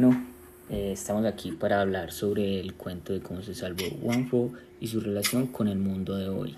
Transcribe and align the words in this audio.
Bueno, 0.00 0.24
eh, 0.70 0.92
estamos 0.92 1.26
aquí 1.26 1.50
para 1.50 1.80
hablar 1.80 2.12
sobre 2.12 2.60
el 2.60 2.74
cuento 2.74 3.12
de 3.12 3.20
cómo 3.20 3.42
se 3.42 3.52
salvó 3.52 3.82
Wanfo 4.00 4.52
y 4.78 4.86
su 4.86 5.00
relación 5.00 5.48
con 5.48 5.66
el 5.66 5.80
mundo 5.80 6.14
de 6.14 6.28
hoy. 6.28 6.56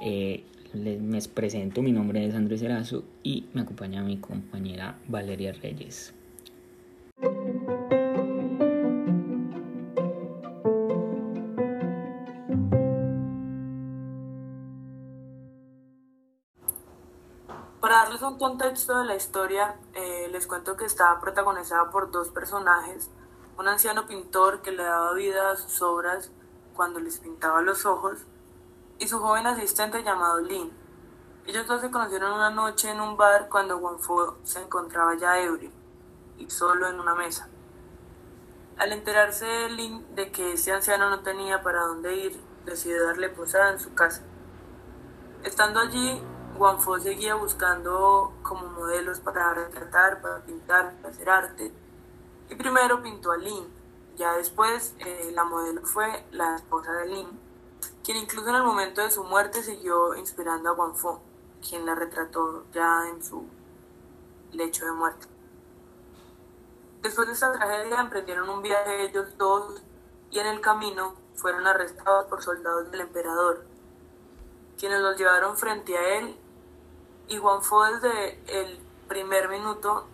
Eh, 0.00 0.42
les, 0.74 1.28
presento, 1.28 1.82
mi 1.82 1.92
nombre 1.92 2.26
es 2.26 2.34
Andrés 2.34 2.60
Erazo 2.62 3.04
y 3.22 3.46
me 3.52 3.60
acompaña 3.60 4.02
mi 4.02 4.16
compañera 4.16 4.98
Valeria 5.06 5.52
Reyes. 5.52 6.14
Para 17.80 17.98
darles 17.98 18.22
un 18.22 18.36
contexto 18.36 18.98
de 18.98 19.06
la 19.06 19.14
historia, 19.14 19.76
eh, 19.94 20.11
les 20.32 20.46
cuento 20.46 20.76
que 20.76 20.86
estaba 20.86 21.20
protagonizada 21.20 21.90
por 21.90 22.10
dos 22.10 22.30
personajes, 22.30 23.10
un 23.58 23.68
anciano 23.68 24.06
pintor 24.06 24.62
que 24.62 24.72
le 24.72 24.82
daba 24.82 25.12
vida 25.12 25.52
a 25.52 25.56
sus 25.56 25.82
obras 25.82 26.30
cuando 26.74 27.00
les 27.00 27.18
pintaba 27.18 27.60
los 27.60 27.84
ojos, 27.84 28.20
y 28.98 29.06
su 29.06 29.18
joven 29.18 29.46
asistente 29.46 30.02
llamado 30.02 30.40
Lin. 30.40 30.72
Ellos 31.46 31.66
dos 31.66 31.82
se 31.82 31.90
conocieron 31.90 32.32
una 32.32 32.50
noche 32.50 32.90
en 32.90 33.00
un 33.00 33.16
bar 33.16 33.48
cuando 33.50 33.78
Fu 33.98 34.34
se 34.42 34.62
encontraba 34.62 35.14
ya 35.16 35.38
ebrio 35.38 35.70
y 36.38 36.48
solo 36.48 36.88
en 36.88 36.98
una 36.98 37.14
mesa. 37.14 37.48
Al 38.78 38.92
enterarse 38.92 39.68
Lin 39.68 40.14
de 40.14 40.32
que 40.32 40.54
ese 40.54 40.72
anciano 40.72 41.10
no 41.10 41.20
tenía 41.20 41.62
para 41.62 41.82
dónde 41.82 42.16
ir, 42.16 42.40
decidió 42.64 43.04
darle 43.04 43.28
posada 43.28 43.72
en 43.72 43.80
su 43.80 43.92
casa. 43.92 44.22
Estando 45.42 45.80
allí, 45.80 46.22
Fo 46.78 46.98
seguía 46.98 47.34
buscando 47.34 48.32
como 48.42 48.68
modelos 48.68 49.18
para 49.18 49.52
retratar, 49.52 50.22
para 50.22 50.40
pintar, 50.44 50.94
para 50.96 51.08
hacer 51.12 51.28
arte. 51.28 51.72
Y 52.48 52.54
primero 52.54 53.02
pintó 53.02 53.32
a 53.32 53.36
Lin. 53.36 53.66
Ya 54.16 54.34
después 54.36 54.94
eh, 55.00 55.30
la 55.34 55.44
modelo 55.44 55.82
fue 55.82 56.24
la 56.30 56.54
esposa 56.54 56.92
de 56.92 57.08
Lin, 57.08 57.40
quien 58.04 58.18
incluso 58.18 58.48
en 58.50 58.56
el 58.56 58.62
momento 58.62 59.00
de 59.00 59.10
su 59.10 59.24
muerte 59.24 59.62
siguió 59.62 60.14
inspirando 60.14 60.70
a 60.70 60.94
Fo, 60.94 61.20
quien 61.66 61.84
la 61.84 61.94
retrató 61.94 62.64
ya 62.72 63.08
en 63.08 63.22
su 63.24 63.44
lecho 64.52 64.84
de 64.84 64.92
muerte. 64.92 65.26
Después 67.00 67.26
de 67.26 67.32
esta 67.32 67.52
tragedia 67.52 68.00
emprendieron 68.00 68.48
un 68.48 68.62
viaje 68.62 69.06
ellos 69.06 69.36
dos 69.36 69.82
y 70.30 70.38
en 70.38 70.46
el 70.46 70.60
camino 70.60 71.14
fueron 71.34 71.66
arrestados 71.66 72.26
por 72.26 72.42
soldados 72.42 72.90
del 72.92 73.00
emperador, 73.00 73.64
quienes 74.78 75.00
los 75.00 75.16
llevaron 75.16 75.56
frente 75.56 75.96
a 75.96 76.18
él 76.18 76.38
y 77.28 77.38
Fo 77.38 77.84
desde 77.84 78.40
el 78.60 78.78
primer 79.08 79.48
minuto 79.48 80.06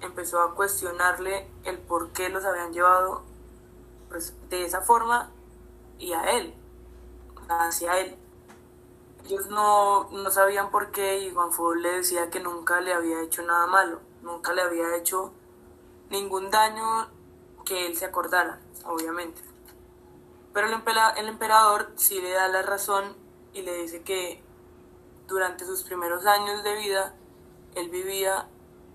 empezó 0.00 0.40
a 0.40 0.54
cuestionarle 0.54 1.48
el 1.64 1.78
por 1.78 2.10
qué 2.10 2.28
los 2.28 2.44
habían 2.44 2.72
llevado 2.72 3.22
pues, 4.08 4.34
de 4.48 4.64
esa 4.64 4.80
forma 4.80 5.30
y 5.98 6.12
a 6.12 6.36
él, 6.36 6.54
hacia 7.48 7.98
él. 8.00 8.16
Ellos 9.24 9.48
no, 9.48 10.08
no 10.10 10.30
sabían 10.30 10.70
por 10.70 10.90
qué 10.90 11.18
y 11.18 11.30
Fo 11.30 11.74
le 11.74 11.96
decía 11.96 12.30
que 12.30 12.40
nunca 12.40 12.80
le 12.80 12.92
había 12.92 13.22
hecho 13.22 13.42
nada 13.42 13.66
malo, 13.66 14.00
nunca 14.22 14.52
le 14.52 14.62
había 14.62 14.96
hecho 14.96 15.32
ningún 16.10 16.50
daño 16.50 17.08
que 17.64 17.86
él 17.86 17.96
se 17.96 18.04
acordara, 18.04 18.60
obviamente. 18.84 19.42
Pero 20.52 20.68
el 20.68 21.28
emperador 21.28 21.92
sí 21.96 22.20
le 22.20 22.30
da 22.30 22.48
la 22.48 22.62
razón 22.62 23.16
y 23.52 23.62
le 23.62 23.74
dice 23.82 24.02
que 24.02 24.45
durante 25.26 25.64
sus 25.64 25.82
primeros 25.82 26.26
años 26.26 26.62
de 26.62 26.74
vida, 26.76 27.14
él 27.74 27.90
vivía 27.90 28.48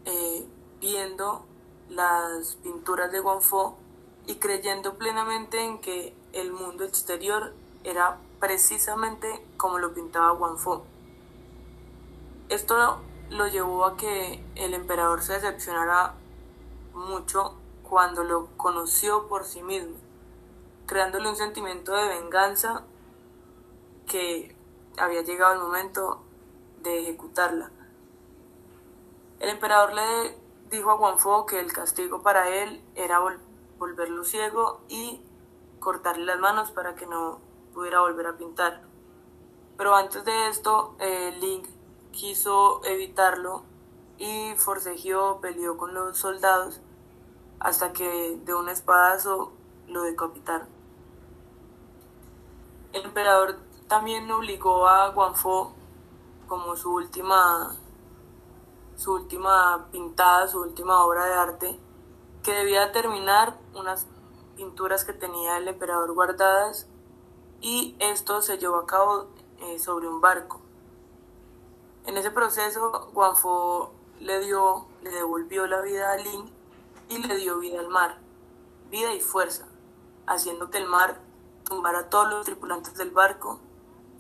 eh, 0.06 0.46
viendo 0.80 1.46
las 1.90 2.56
pinturas 2.64 3.12
de 3.12 3.20
Guanfo 3.20 3.78
y 4.26 4.36
creyendo 4.36 4.96
plenamente 4.96 5.64
en 5.64 5.80
que 5.80 6.16
el 6.34 6.52
mundo 6.52 6.84
exterior 6.84 7.54
era 7.84 8.18
precisamente 8.40 9.46
como 9.58 9.78
lo 9.78 9.94
pintaba 9.94 10.32
Guanfo. 10.32 10.86
Esto 12.50 13.02
lo 13.30 13.48
llevó 13.48 13.86
a 13.86 13.98
que 13.98 14.44
el 14.56 14.74
emperador 14.74 15.22
se 15.22 15.34
decepcionara 15.34 16.16
mucho 16.94 17.56
cuando 17.84 18.24
lo 18.24 18.48
conoció 18.58 19.28
por 19.28 19.46
sí 19.46 19.62
mismo, 19.62 19.96
creándole 20.86 21.30
un 21.30 21.36
sentimiento 21.36 21.94
de 21.94 22.08
venganza 22.08 22.84
que 24.08 24.56
había 24.98 25.22
llegado 25.22 25.54
el 25.54 25.60
momento 25.60 26.22
de 26.82 27.02
ejecutarla. 27.02 27.72
El 29.40 29.50
emperador 29.50 29.94
le 29.94 30.38
dijo 30.70 30.92
a 30.92 30.96
Guanfo 30.96 31.46
que 31.46 31.60
el 31.60 31.74
castigo 31.74 32.22
para 32.22 32.50
él 32.50 32.84
era 32.96 33.20
volverlo 33.78 34.24
ciego 34.24 34.82
y 34.88 35.22
cortarle 35.80 36.26
las 36.26 36.40
manos 36.40 36.72
para 36.72 36.96
que 36.96 37.08
no 37.08 37.40
pudiera 37.74 38.02
volver 38.02 38.28
a 38.28 38.38
pintar. 38.38 38.82
Pero 39.78 39.96
antes 39.96 40.24
de 40.26 40.50
esto, 40.50 40.96
eh, 41.00 41.36
Link 41.40 41.68
quiso 42.12 42.84
evitarlo 42.86 43.64
y 44.18 44.54
forcejeó, 44.56 45.42
peleó 45.42 45.78
con 45.78 45.94
los 45.94 46.18
soldados 46.18 46.80
hasta 47.60 47.94
que 47.94 48.40
de 48.44 48.54
un 48.54 48.70
espadazo 48.70 49.54
lo 49.88 50.04
decapitaron. 50.04 50.68
El 52.94 53.06
emperador 53.06 53.58
también 53.92 54.32
obligó 54.32 54.88
a 54.88 55.10
Guanfo 55.10 55.74
como 56.48 56.78
su 56.78 56.94
última 56.94 57.76
su 58.96 59.12
última 59.12 59.90
pintada, 59.92 60.48
su 60.48 60.62
última 60.62 61.04
obra 61.04 61.26
de 61.26 61.34
arte, 61.34 61.80
que 62.42 62.54
debía 62.54 62.94
terminar 62.94 63.60
unas 63.76 64.08
pinturas 64.56 65.04
que 65.04 65.12
tenía 65.12 65.58
el 65.58 65.68
emperador 65.68 66.14
guardadas 66.14 66.88
y 67.60 67.98
esto 68.00 68.42
se 68.42 68.58
llevó 68.58 68.78
a 68.78 68.86
cabo 68.86 69.28
eh, 69.60 69.78
sobre 69.78 70.08
un 70.08 70.22
barco. 70.22 70.62
En 72.06 72.16
ese 72.16 72.32
proceso, 72.32 73.10
Guanfo 73.12 73.92
le 74.22 74.40
dio, 74.40 74.86
le 75.02 75.10
devolvió 75.10 75.68
la 75.68 75.82
vida 75.82 76.14
a 76.14 76.16
Lin 76.16 76.50
y 77.10 77.18
le 77.18 77.36
dio 77.36 77.60
vida 77.60 77.82
al 77.82 77.90
mar, 77.90 78.20
vida 78.90 79.14
y 79.14 79.20
fuerza, 79.20 79.68
haciendo 80.28 80.70
que 80.70 80.78
el 80.78 80.88
mar 80.88 81.20
tumbara 81.66 82.00
a 82.00 82.10
todos 82.10 82.30
los 82.30 82.46
tripulantes 82.46 82.96
del 82.96 83.12
barco 83.12 83.60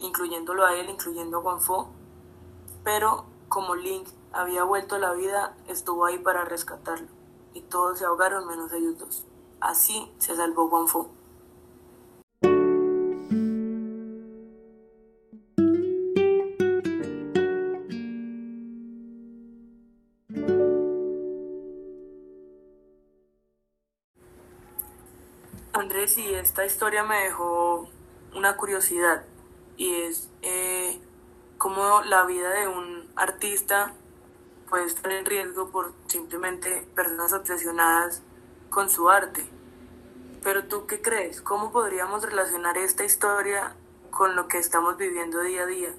incluyéndolo 0.01 0.65
a 0.65 0.75
él, 0.75 0.89
incluyendo 0.89 1.37
a 1.37 1.41
Guanfo, 1.41 1.89
pero 2.83 3.25
como 3.47 3.75
Link 3.75 4.07
había 4.33 4.63
vuelto 4.63 4.95
a 4.95 4.99
la 4.99 5.13
vida, 5.13 5.55
estuvo 5.67 6.05
ahí 6.05 6.17
para 6.17 6.45
rescatarlo, 6.45 7.07
y 7.53 7.61
todos 7.61 7.99
se 7.99 8.05
ahogaron 8.05 8.47
menos 8.47 8.71
ellos 8.73 8.97
dos. 8.97 9.25
Así 9.59 10.11
se 10.17 10.35
salvó 10.35 10.69
Guanfo. 10.69 11.11
Andrés, 25.73 26.17
y 26.17 26.33
esta 26.33 26.65
historia 26.65 27.03
me 27.03 27.23
dejó 27.23 27.87
una 28.33 28.55
curiosidad 28.55 29.25
y 29.77 29.93
es 29.93 30.29
eh, 30.41 30.99
cómo 31.57 32.01
la 32.01 32.25
vida 32.25 32.49
de 32.49 32.67
un 32.67 33.07
artista 33.15 33.93
puede 34.69 34.85
estar 34.85 35.11
en 35.11 35.25
riesgo 35.25 35.69
por 35.69 35.93
simplemente 36.07 36.87
personas 36.95 37.33
obsesionadas 37.33 38.23
con 38.69 38.89
su 38.89 39.09
arte. 39.09 39.43
Pero 40.43 40.63
tú 40.65 40.87
qué 40.87 41.01
crees? 41.01 41.41
¿Cómo 41.41 41.71
podríamos 41.71 42.23
relacionar 42.23 42.77
esta 42.77 43.03
historia 43.03 43.75
con 44.09 44.35
lo 44.35 44.47
que 44.47 44.57
estamos 44.57 44.97
viviendo 44.97 45.41
día 45.41 45.63
a 45.63 45.65
día? 45.65 45.89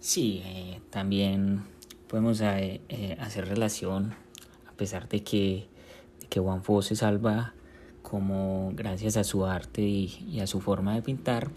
Sí, 0.00 0.42
eh, 0.44 0.82
también 0.90 1.64
podemos 2.08 2.40
eh, 2.42 3.16
hacer 3.20 3.48
relación, 3.48 4.14
a 4.66 4.72
pesar 4.72 5.08
de 5.08 5.22
que, 5.22 5.68
de 6.20 6.26
que 6.26 6.40
Juan 6.40 6.62
Fo 6.62 6.82
se 6.82 6.96
salva 6.96 7.54
como 8.02 8.72
gracias 8.74 9.16
a 9.16 9.24
su 9.24 9.46
arte 9.46 9.82
y 9.82 10.40
a 10.40 10.46
su 10.46 10.60
forma 10.60 10.94
de 10.94 11.02
pintar, 11.02 11.50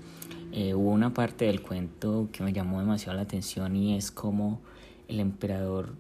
eh, 0.58 0.74
hubo 0.74 0.92
una 0.92 1.14
parte 1.14 1.44
del 1.44 1.62
cuento 1.62 2.30
que 2.32 2.42
me 2.42 2.54
llamó 2.54 2.80
demasiado 2.80 3.18
la 3.18 3.24
atención 3.24 3.76
y 3.76 3.98
es 3.98 4.10
como 4.10 4.62
el 5.10 5.20
emperador 5.20 5.98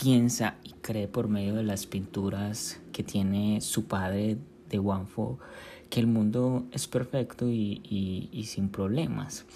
piensa 0.00 0.54
y 0.62 0.70
cree 0.74 1.08
por 1.08 1.26
medio 1.26 1.56
de 1.56 1.64
las 1.64 1.86
pinturas 1.86 2.78
que 2.92 3.02
tiene 3.02 3.60
su 3.60 3.86
padre 3.86 4.38
de 4.68 4.78
Wanfo 4.78 5.40
que 5.90 5.98
el 5.98 6.06
mundo 6.06 6.64
es 6.70 6.86
perfecto 6.86 7.48
y, 7.48 8.30
y 8.30 8.44
sin 8.44 8.68
problemas. 8.68 9.46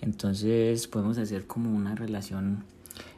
Entonces 0.00 0.88
podemos 0.88 1.18
hacer 1.18 1.46
como 1.46 1.70
una 1.70 1.94
relación 1.94 2.64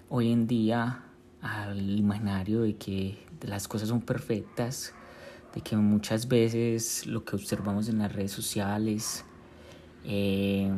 hoy 0.09 0.33
en 0.33 0.49
día 0.49 1.05
al 1.43 1.97
imaginario 1.97 2.63
de 2.63 2.75
que 2.75 3.19
las 3.43 3.69
cosas 3.69 3.89
son 3.89 4.01
perfectas, 4.01 4.95
de 5.55 5.61
que 5.61 5.77
muchas 5.77 6.27
veces 6.27 7.07
lo 7.07 7.25
que 7.25 7.37
observamos 7.37 7.89
en 7.89 7.99
las 7.99 8.13
redes 8.13 8.33
sociales, 8.33 9.25
eh, 10.05 10.71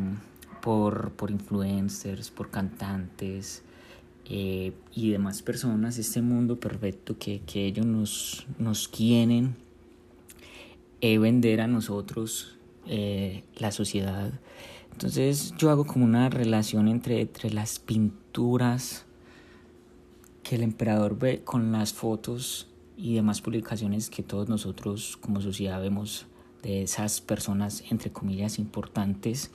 por, 0.60 1.12
por 1.12 1.30
influencers, 1.30 2.30
por 2.30 2.50
cantantes, 2.50 3.62
eh, 4.26 4.72
y 4.94 5.10
demás 5.10 5.42
personas, 5.42 5.98
este 5.98 6.22
mundo 6.22 6.58
perfecto 6.60 7.18
que, 7.18 7.40
que 7.40 7.66
ellos 7.66 7.84
nos, 7.84 8.46
nos 8.58 8.88
quieren 8.88 9.56
vender 11.00 11.60
a 11.60 11.66
nosotros, 11.66 12.56
eh, 12.86 13.44
la 13.58 13.70
sociedad. 13.70 14.32
Entonces 14.92 15.54
yo 15.56 15.70
hago 15.70 15.84
como 15.86 16.04
una 16.04 16.28
relación 16.30 16.88
entre, 16.88 17.20
entre 17.20 17.50
las 17.50 17.78
pinturas 17.78 19.04
que 20.42 20.56
el 20.56 20.62
emperador 20.62 21.16
ve 21.16 21.42
con 21.44 21.70
las 21.70 21.92
fotos 21.92 22.68
y 22.96 23.14
demás 23.14 23.40
publicaciones 23.40 24.10
que 24.10 24.22
todos 24.22 24.48
nosotros 24.48 25.16
como 25.20 25.40
sociedad 25.40 25.80
vemos 25.80 26.26
de 26.62 26.82
esas 26.82 27.20
personas 27.20 27.84
entre 27.90 28.10
comillas 28.10 28.58
importantes 28.58 29.50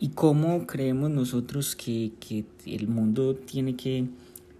y 0.00 0.08
cómo 0.10 0.66
creemos 0.66 1.10
nosotros 1.10 1.76
que, 1.76 2.12
que 2.18 2.44
el 2.66 2.88
mundo 2.88 3.36
tiene 3.36 3.76
que 3.76 4.08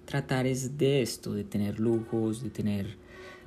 tratar 0.04 0.46
es 0.46 0.78
de 0.78 1.02
esto, 1.02 1.34
de 1.34 1.44
tener 1.44 1.80
lujos, 1.80 2.42
de 2.42 2.50
tener 2.50 2.96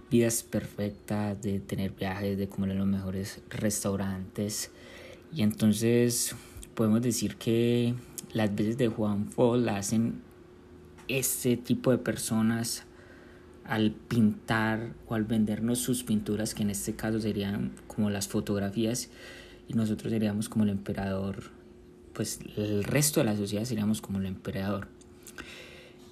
vidas 0.10 0.44
perfectas, 0.44 1.42
de 1.42 1.60
tener 1.60 1.92
viajes, 1.92 2.38
de 2.38 2.48
comer 2.48 2.72
en 2.72 2.80
los 2.80 2.88
mejores 2.88 3.42
restaurantes. 3.50 4.72
Y 5.34 5.42
entonces 5.42 6.36
podemos 6.74 7.02
decir 7.02 7.38
que 7.38 7.96
las 8.34 8.54
veces 8.54 8.78
de 8.78 8.88
Juan 8.88 9.32
Fo 9.32 9.58
la 9.58 9.78
hacen 9.78 10.22
este 11.08 11.58
tipo 11.58 11.92
de 11.92 11.98
personas 11.98 12.84
al 13.68 13.92
pintar 13.92 14.94
o 15.08 15.16
al 15.16 15.24
vendernos 15.24 15.80
sus 15.80 16.04
pinturas, 16.04 16.54
que 16.54 16.64
en 16.64 16.70
este 16.70 16.96
caso 16.96 17.20
serían 17.20 17.72
como 17.88 18.10
las 18.10 18.28
fotografías, 18.28 19.10
y 19.68 19.74
nosotros 19.74 20.12
seríamos 20.12 20.50
como 20.50 20.64
el 20.64 20.70
emperador, 20.70 21.44
pues 22.14 22.40
el 22.56 22.84
resto 22.84 23.20
de 23.20 23.26
la 23.26 23.36
sociedad 23.36 23.66
seríamos 23.66 24.02
como 24.02 24.20
el 24.20 24.28
emperador. 24.28 24.88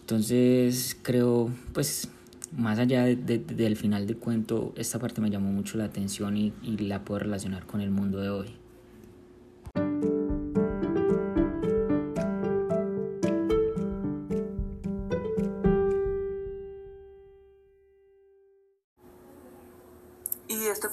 Entonces 0.01 0.97
creo, 1.01 1.51
pues 1.73 2.09
más 2.51 2.79
allá 2.79 3.05
del 3.05 3.77
final 3.77 4.05
del 4.07 4.17
cuento, 4.17 4.73
esta 4.75 4.99
parte 4.99 5.21
me 5.21 5.29
llamó 5.29 5.51
mucho 5.51 5.77
la 5.77 5.85
atención 5.85 6.35
y, 6.37 6.53
y 6.61 6.77
la 6.77 7.05
puedo 7.05 7.19
relacionar 7.19 7.65
con 7.65 7.81
el 7.81 7.91
mundo 7.91 8.19
de 8.19 8.29
hoy. 8.29 8.62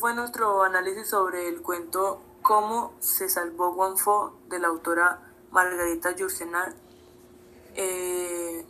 Fue 0.00 0.14
nuestro 0.14 0.62
análisis 0.62 1.08
sobre 1.08 1.46
el 1.46 1.60
cuento 1.60 2.22
Cómo 2.40 2.94
se 3.00 3.28
salvó 3.28 3.96
Fo 3.98 4.32
de 4.48 4.58
la 4.58 4.68
autora 4.68 5.20
Margarita 5.50 6.16
Yourcenar. 6.16 6.72
Eh, 7.74 8.64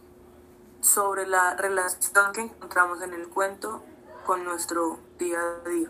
sobre 0.81 1.29
la 1.29 1.55
relación 1.55 2.33
que 2.35 2.41
encontramos 2.41 3.01
en 3.03 3.15
el 3.15 3.29
cuento 3.29 3.81
con 4.27 4.45
nuestro 4.45 4.99
día 5.21 5.39
a 5.39 5.69
día. 5.69 5.89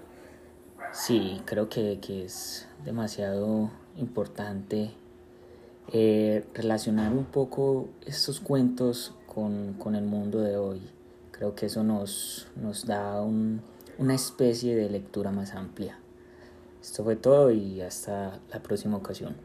Sí, 0.92 1.40
creo 1.46 1.70
que, 1.70 1.98
es 2.22 2.68
demasiado 2.84 3.70
importante 3.96 4.94
eh, 5.90 6.46
relacionar 6.52 7.12
un 7.12 7.24
poco 7.24 7.88
estos 8.04 8.40
cuentos 8.40 9.14
con, 9.26 9.94
el 9.94 10.04
mundo 10.04 10.40
de 10.40 10.58
hoy. 10.58 10.82
Creo 11.30 11.54
que 11.54 11.66
eso 11.66 11.82
nos, 11.82 12.48
nos 12.56 12.84
da 12.84 13.22
una 14.00 14.14
especie 14.14 14.74
de 14.74 14.88
lectura 14.88 15.30
más 15.30 15.54
amplia. 15.54 15.98
Esto 16.80 17.04
fue 17.04 17.16
todo 17.16 17.50
y 17.50 17.82
hasta 17.82 18.40
la 18.50 18.62
próxima 18.62 18.96
ocasión. 18.96 19.36